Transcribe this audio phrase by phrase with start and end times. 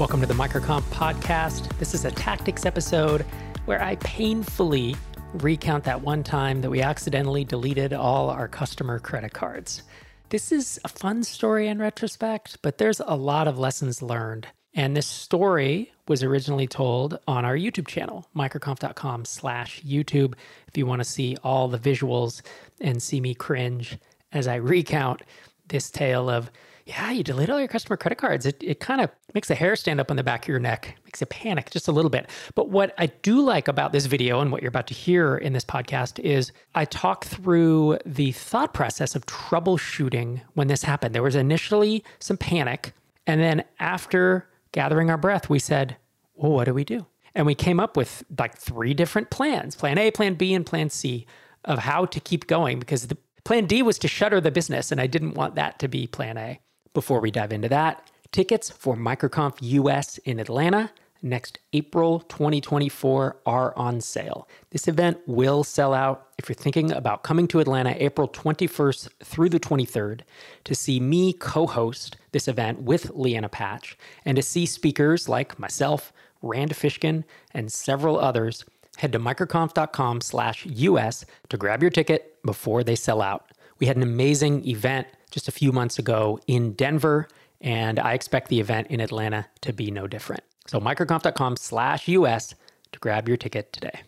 [0.00, 1.78] Welcome to the MicroConf podcast.
[1.78, 3.20] This is a tactics episode
[3.66, 4.96] where I painfully
[5.34, 9.82] recount that one time that we accidentally deleted all our customer credit cards.
[10.30, 14.46] This is a fun story in retrospect, but there's a lot of lessons learned.
[14.72, 20.32] And this story was originally told on our YouTube channel, microconf.com slash YouTube.
[20.66, 22.40] If you want to see all the visuals
[22.80, 23.98] and see me cringe
[24.32, 25.20] as I recount
[25.68, 26.50] this tale of
[26.90, 28.44] yeah, you delete all your customer credit cards.
[28.46, 30.96] It, it kind of makes the hair stand up on the back of your neck,
[31.04, 32.28] makes you panic just a little bit.
[32.56, 35.52] But what I do like about this video and what you're about to hear in
[35.52, 41.14] this podcast is I talk through the thought process of troubleshooting when this happened.
[41.14, 42.92] There was initially some panic.
[43.24, 45.96] And then after gathering our breath, we said,
[46.34, 47.06] well, what do we do?
[47.36, 50.90] And we came up with like three different plans plan A, plan B, and plan
[50.90, 51.24] C
[51.64, 54.90] of how to keep going because the plan D was to shutter the business.
[54.90, 56.58] And I didn't want that to be plan A.
[56.92, 60.90] Before we dive into that, tickets for MicroConf US in Atlanta
[61.22, 64.48] next April 2024 are on sale.
[64.70, 69.50] This event will sell out if you're thinking about coming to Atlanta April 21st through
[69.50, 70.22] the 23rd
[70.64, 76.12] to see me co-host this event with Leanna Patch and to see speakers like myself,
[76.42, 77.22] Rand Fishkin,
[77.54, 78.64] and several others.
[78.96, 83.52] Head to microconf.com/us to grab your ticket before they sell out.
[83.78, 87.28] We had an amazing event just a few months ago in Denver,
[87.60, 90.42] and I expect the event in Atlanta to be no different.
[90.66, 92.54] So microconf.com slash US
[92.92, 94.02] to grab your ticket today.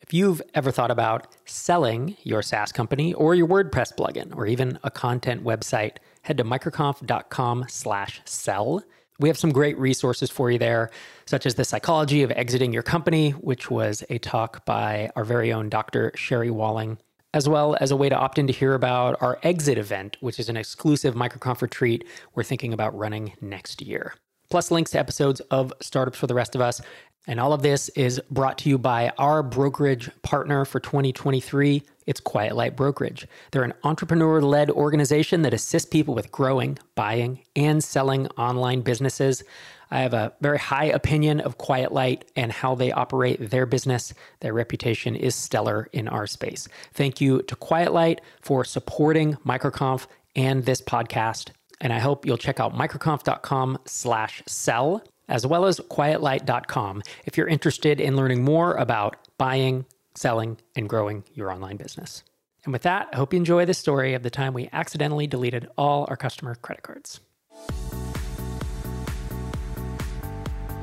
[0.00, 4.78] If you've ever thought about selling your SaaS company or your WordPress plugin or even
[4.82, 8.82] a content website, head to microconf.com slash sell.
[9.20, 10.90] We have some great resources for you there,
[11.26, 15.52] such as the psychology of exiting your company, which was a talk by our very
[15.52, 16.12] own Dr.
[16.14, 16.98] Sherry Walling
[17.34, 20.38] as well as a way to opt in to hear about our exit event, which
[20.38, 24.14] is an exclusive MicroConf retreat we're thinking about running next year.
[24.50, 26.80] Plus, links to episodes of Startups for the Rest of Us.
[27.26, 31.82] And all of this is brought to you by our brokerage partner for 2023.
[32.06, 33.26] It's Quiet Light Brokerage.
[33.50, 39.44] They're an entrepreneur led organization that assists people with growing, buying, and selling online businesses.
[39.90, 44.12] I have a very high opinion of Quiet Light and how they operate their business.
[44.40, 46.68] Their reputation is stellar in our space.
[46.92, 50.06] Thank you to Quiet Light for supporting MicroConf
[50.36, 51.50] and this podcast.
[51.80, 57.48] And I hope you'll check out microconf.com slash sell as well as quietlight.com if you're
[57.48, 59.84] interested in learning more about buying,
[60.14, 62.24] selling, and growing your online business.
[62.64, 65.68] And with that, I hope you enjoy the story of the time we accidentally deleted
[65.76, 67.20] all our customer credit cards.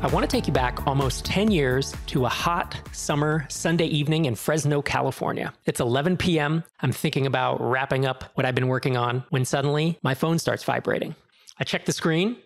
[0.05, 4.25] I want to take you back almost 10 years to a hot summer Sunday evening
[4.25, 5.51] in Fresno, California.
[5.65, 6.63] It's 11 p.m.
[6.81, 10.63] I'm thinking about wrapping up what I've been working on when suddenly my phone starts
[10.63, 11.15] vibrating.
[11.59, 12.37] I check the screen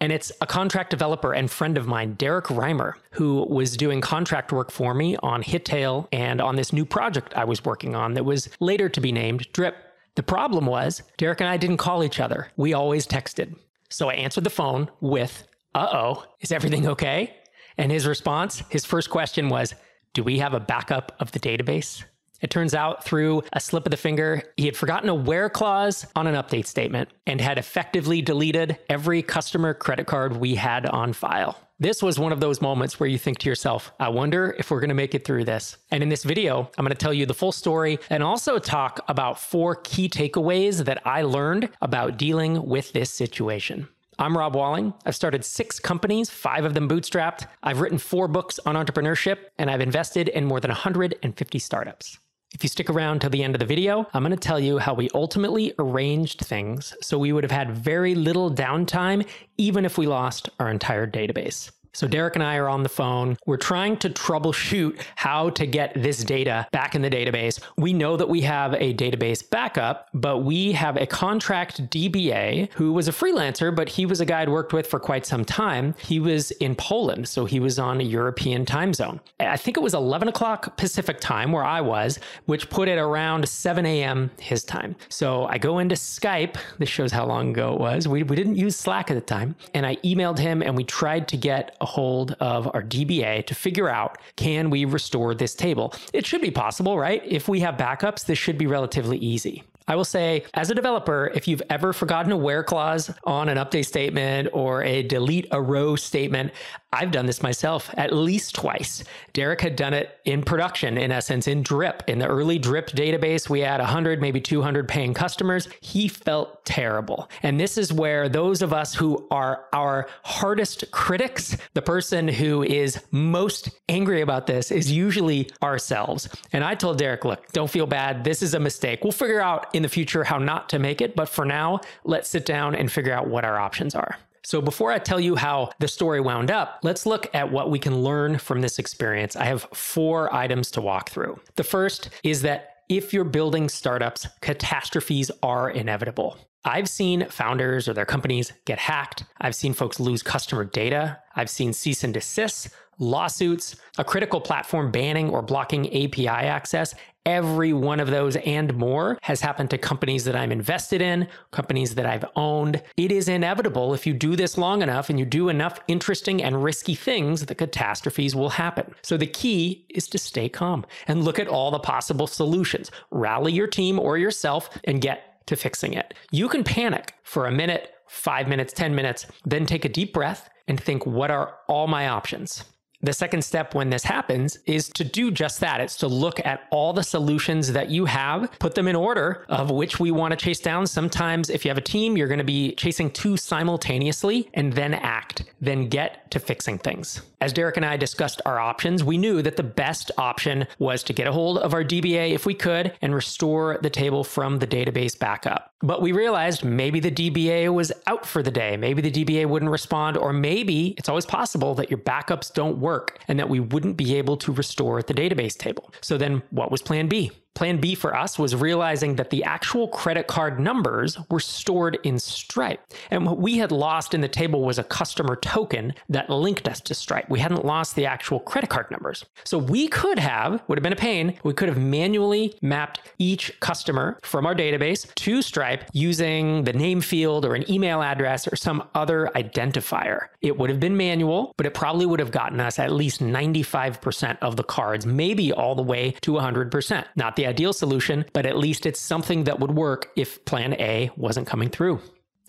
[0.00, 4.50] and it's a contract developer and friend of mine, Derrick Reimer, who was doing contract
[4.50, 8.24] work for me on HitTail and on this new project I was working on that
[8.24, 9.76] was later to be named Drip.
[10.16, 12.48] The problem was, Derrick and I didn't call each other.
[12.56, 13.54] We always texted.
[13.88, 15.44] So I answered the phone with
[15.78, 17.34] uh oh, is everything okay?
[17.76, 19.74] And his response, his first question was,
[20.12, 22.02] Do we have a backup of the database?
[22.40, 26.06] It turns out through a slip of the finger, he had forgotten a where clause
[26.14, 31.12] on an update statement and had effectively deleted every customer credit card we had on
[31.12, 31.58] file.
[31.80, 34.80] This was one of those moments where you think to yourself, I wonder if we're
[34.80, 35.76] going to make it through this.
[35.92, 39.00] And in this video, I'm going to tell you the full story and also talk
[39.06, 43.88] about four key takeaways that I learned about dealing with this situation.
[44.20, 44.94] I'm Rob Walling.
[45.06, 47.46] I've started six companies, five of them bootstrapped.
[47.62, 52.18] I've written four books on entrepreneurship, and I've invested in more than 150 startups.
[52.52, 54.78] If you stick around till the end of the video, I'm going to tell you
[54.78, 59.24] how we ultimately arranged things so we would have had very little downtime,
[59.56, 61.70] even if we lost our entire database.
[61.92, 63.36] So Derrick and I are on the phone.
[63.46, 67.60] We're trying to troubleshoot how to get this data back in the database.
[67.76, 72.92] We know that we have a database backup, but we have a contract DBA who
[72.92, 75.94] was a freelancer, but he was a guy I'd worked with for quite some time.
[75.98, 79.20] He was in Poland, so he was on a European time zone.
[79.40, 83.48] I think it was 11 o'clock Pacific time where I was, which put it around
[83.48, 84.30] 7 a.m.
[84.38, 84.96] his time.
[85.08, 86.56] So I go into Skype.
[86.78, 88.06] This shows how long ago it was.
[88.06, 89.56] We, we didn't use Slack at the time.
[89.74, 93.54] And I emailed him and we tried to get a hold of our DBA to
[93.54, 95.94] figure out can we restore this table?
[96.12, 97.22] It should be possible, right?
[97.24, 99.64] If we have backups, this should be relatively easy.
[99.88, 103.56] I will say, as a developer, if you've ever forgotten a where clause on an
[103.56, 106.52] update statement or a delete a row statement,
[106.90, 109.04] I've done this myself at least twice.
[109.34, 112.02] Derrick had done it in production, in essence, in Drip.
[112.06, 115.68] In the early Drip database, we had 100, maybe 200 paying customers.
[115.82, 117.28] He felt terrible.
[117.42, 122.62] And this is where those of us who are our hardest critics, the person who
[122.62, 126.28] is most angry about this is usually ourselves.
[126.54, 128.24] And I told Derrick, look, don't feel bad.
[128.24, 129.00] This is a mistake.
[129.02, 131.14] We'll figure out in the future how not to make it.
[131.14, 134.16] But for now, let's sit down and figure out what our options are.
[134.44, 137.78] So, before I tell you how the story wound up, let's look at what we
[137.78, 139.36] can learn from this experience.
[139.36, 141.40] I have four items to walk through.
[141.56, 146.38] The first is that if you're building startups, catastrophes are inevitable.
[146.64, 149.24] I've seen founders or their companies get hacked.
[149.40, 151.18] I've seen folks lose customer data.
[151.36, 156.94] I've seen cease and desist, lawsuits, a critical platform banning or blocking API access.
[157.28, 161.94] Every one of those and more has happened to companies that I'm invested in, companies
[161.96, 162.82] that I've owned.
[162.96, 166.64] It is inevitable if you do this long enough and you do enough interesting and
[166.64, 168.94] risky things, the catastrophes will happen.
[169.02, 172.90] So the key is to stay calm and look at all the possible solutions.
[173.10, 176.14] Rally your team or yourself and get to fixing it.
[176.30, 180.48] You can panic for a minute, five minutes, 10 minutes, then take a deep breath
[180.66, 182.64] and think, what are all my options?
[183.00, 185.80] The second step when this happens is to do just that.
[185.80, 189.70] It's to look at all the solutions that you have, put them in order of
[189.70, 190.86] which we want to chase down.
[190.86, 194.94] Sometimes, if you have a team, you're going to be chasing two simultaneously and then
[194.94, 197.22] act, then get to fixing things.
[197.40, 201.12] As Derrick and I discussed our options, we knew that the best option was to
[201.12, 204.66] get a hold of our DBA if we could and restore the table from the
[204.66, 205.72] database backup.
[205.80, 208.76] But we realized maybe the DBA was out for the day.
[208.76, 213.20] Maybe the DBA wouldn't respond, or maybe it's always possible that your backups don't work
[213.28, 215.92] and that we wouldn't be able to restore the database table.
[216.00, 217.30] So then what was plan B?
[217.58, 222.16] Plan B for us was realizing that the actual credit card numbers were stored in
[222.20, 222.80] Stripe.
[223.10, 226.80] And what we had lost in the table was a customer token that linked us
[226.82, 227.28] to Stripe.
[227.28, 229.24] We hadn't lost the actual credit card numbers.
[229.42, 233.58] So we could have, would have been a pain, we could have manually mapped each
[233.58, 238.54] customer from our database to Stripe using the name field or an email address or
[238.54, 240.28] some other identifier.
[240.42, 244.38] It would have been manual, but it probably would have gotten us at least 95%
[244.42, 247.04] of the cards, maybe all the way to 100%.
[247.16, 251.10] Not the ideal solution, but at least it's something that would work if plan A
[251.16, 252.00] wasn't coming through.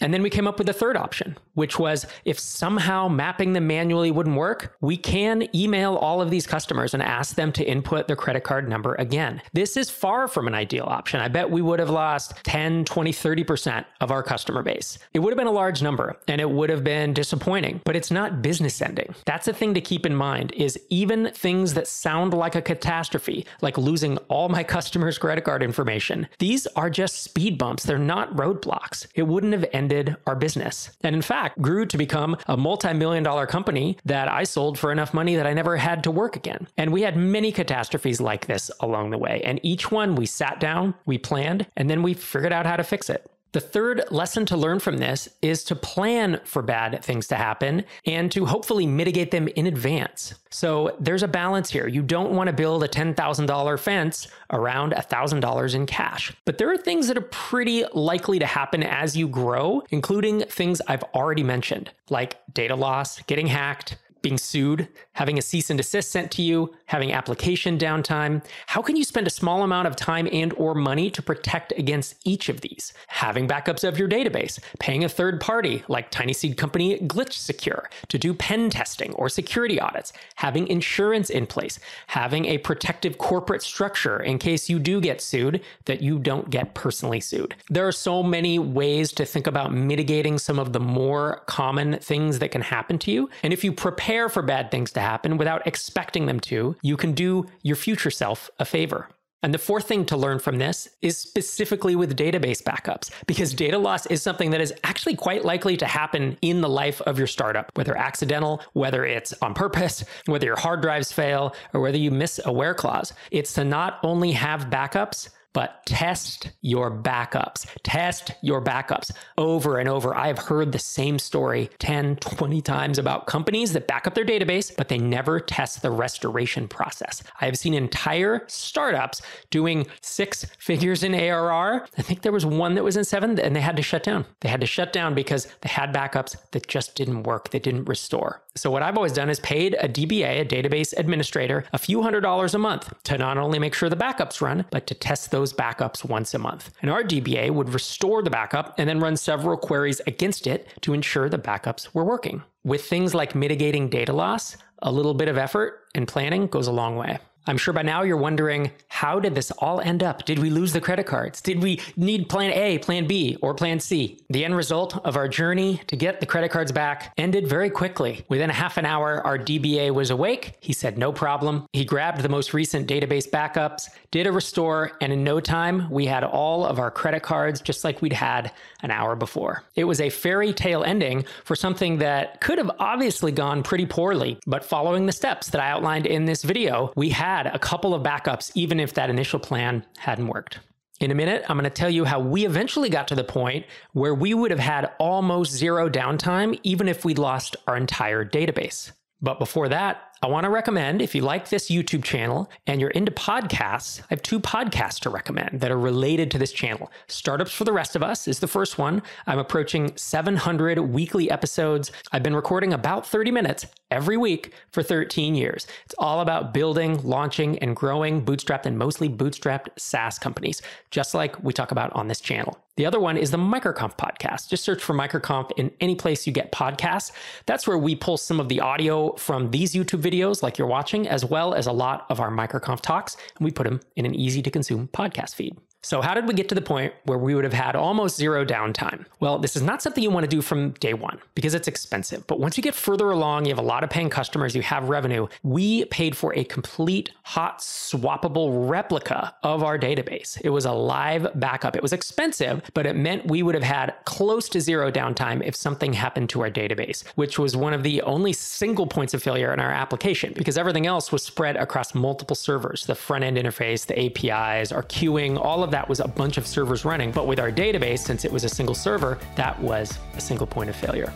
[0.02, 3.68] And then we came up with a third option, which was if somehow mapping them
[3.68, 8.08] manually wouldn't work, we can email all of these customers and ask them to input
[8.08, 9.42] their credit card number again.
[9.54, 11.20] This is far from an ideal option.
[11.20, 14.98] I bet we would have lost 10, 20, 30% of our customer base.
[15.14, 18.12] It would have been a large number and it would have been disappointing, but it's
[18.12, 19.14] not business ending.
[19.26, 23.46] That's a thing to keep in mind is even things that sound like a catastrophe,
[23.62, 27.84] like losing all my customers' credit card information, these are just speed bumps.
[27.84, 29.08] They're not roadblocks.
[29.16, 30.92] It wouldn't have ended ended our business.
[31.02, 34.92] And in fact, grew to become a multi million dollar company that I sold for
[34.92, 36.68] enough money that I never had to work again.
[36.78, 39.42] And we had many catastrophes like this along the way.
[39.44, 42.84] And each one we sat down, we planned, and then we figured out how to
[42.84, 43.30] fix it.
[43.52, 47.84] The third lesson to learn from this is to plan for bad things to happen
[48.06, 50.36] and to hopefully mitigate them in advance.
[50.52, 51.88] So there's a balance here.
[51.88, 56.32] You don't want to build a $10,000 fence around $1,000 in cash.
[56.46, 60.80] But there are things that are pretty likely to happen as you grow, including things
[60.88, 66.12] I've already mentioned, like data loss, getting hacked, being sued, having a cease and desist
[66.12, 68.44] sent to you, having application downtime.
[68.68, 72.16] How can you spend a small amount of time and or money to protect against
[72.26, 72.94] each of these?
[73.08, 78.34] Having backups of your database, paying a third party like TinySeed company GlitchSecure to do
[78.34, 84.38] pen testing or security audits, having insurance in place, having a protective corporate structure in
[84.38, 87.56] case you do get sued that you don't get personally sued.
[87.70, 92.40] There are so many ways to think about mitigating some of the more common things
[92.40, 93.30] that can happen to you.
[93.44, 96.98] And if you prepare prepare for bad things to happen without expecting them to, you
[96.98, 99.08] can do your future self a favor.
[99.44, 103.78] And the fourth thing to learn from this is specifically with database backups, because data
[103.78, 107.28] loss is something that is actually quite likely to happen in the life of your
[107.28, 112.10] startup, whether accidental, whether it's on purpose, whether your hard drives fail, or whether you
[112.10, 113.14] miss a where clause.
[113.30, 117.68] It's to not only have backups, but test your backups.
[117.84, 120.16] Test your backups over and over.
[120.16, 124.26] I have heard the same story 10, 20 times about companies that back up their
[124.26, 127.24] database, but they never test the restoration process.
[127.42, 131.88] I have seen entire startups doing six figures in ARR.
[131.98, 134.26] I think there was one that was in seven and they had to shut down.
[134.42, 137.50] They had to shut down because they had backups that just didn't work.
[137.50, 138.44] They didn't restore.
[138.60, 142.22] So, what I've always done is paid a DBA, a database administrator, a few hundred
[142.22, 145.54] dollars a month to not only make sure the backups run, but to test those
[145.54, 146.70] backups once a month.
[146.82, 150.94] And our DBA would restore the backup and then run several queries against it to
[150.94, 152.44] ensure the backups were working.
[152.66, 156.74] With things like mitigating data loss, a little bit of effort and planning goes a
[156.74, 157.20] long way.
[157.48, 160.26] I'm sure by now you're wondering how did this all end up?
[160.26, 161.42] Did we lose the credit cards?
[161.42, 164.20] Did we need plan A, plan B, or plan C?
[164.30, 168.26] The end result of our journey to get the credit cards back ended very quickly.
[168.28, 170.58] Within a half an hour, our DBA was awake.
[170.60, 171.66] He said, no problem.
[171.72, 176.06] He grabbed the most recent database backups, did a restore, and in no time, we
[176.06, 179.64] had all of our credit cards just like we'd had an hour before.
[179.76, 184.40] It was a fairy tale ending for something that could have obviously gone pretty poorly,
[184.46, 187.94] but following the steps that I outlined in this video, we had had a couple
[187.94, 190.60] of backups, even if that initial plan hadn't worked.
[191.00, 193.66] In a minute, I'm going to tell you how we eventually got to the point
[193.94, 198.92] where we would have had almost zero downtime, even if we'd lost our entire database.
[199.22, 202.90] But before that, I want to recommend if you like this YouTube channel and you're
[202.90, 206.92] into podcasts, I have two podcasts to recommend that are related to this channel.
[207.08, 209.02] Startups for the Rest of Us is the first one.
[209.28, 211.94] I'm approaching 700 weekly episodes.
[212.12, 215.68] I've been recording about 30 minutes every week for 13 years.
[215.86, 220.62] It's all about building, launching, and growing bootstrapped and mostly bootstrapped SaaS companies,
[220.92, 222.60] just like we talk about on this channel.
[222.76, 224.48] The other one is the MicroConf podcast.
[224.50, 227.12] Just search for MicroConf in any place you get podcasts.
[227.46, 230.68] That's where we pull some of the audio from these YouTube videos videos like you're
[230.68, 234.06] watching, as well as a lot of our MicroConf talks, and we put them in
[234.06, 235.56] an easy to consume podcast feed.
[235.82, 238.44] So, how did we get to the point where we would have had almost zero
[238.44, 239.06] downtime?
[239.22, 242.28] Well, this is not something you want to do from day one because it's expensive.
[242.28, 244.90] But once you get further along, you have a lot of paying customers, you have
[244.90, 245.28] revenue.
[245.42, 250.40] We paid for a complete hot swappable replica of our database.
[250.44, 251.78] It was a live backup.
[251.78, 255.56] It was expensive, but it meant we would have had close to zero downtime if
[255.56, 259.54] something happened to our database, which was one of the only single points of failure
[259.54, 263.86] in our application because everything else was spread across multiple servers the front end interface,
[263.86, 267.12] the APIs, our queuing, all of of that was a bunch of servers running.
[267.12, 270.70] But with our database, since it was a single server, that was a single point
[270.70, 271.14] of failure.